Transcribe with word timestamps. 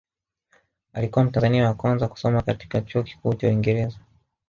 Alikuwa 0.93 1.23
mtanzania 1.25 1.65
wa 1.67 1.73
kwanza 1.73 2.07
kusoma 2.07 2.41
katika 2.41 2.81
chuo 2.81 3.03
kikuu 3.03 3.33
cha 3.33 3.47
Uingereza 3.47 3.99